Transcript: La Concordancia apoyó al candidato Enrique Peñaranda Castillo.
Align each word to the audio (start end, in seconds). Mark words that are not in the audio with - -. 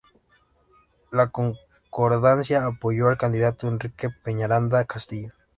La 1.11 1.27
Concordancia 1.29 2.65
apoyó 2.65 3.07
al 3.07 3.19
candidato 3.19 3.67
Enrique 3.67 4.09
Peñaranda 4.09 4.85
Castillo. 4.85 5.31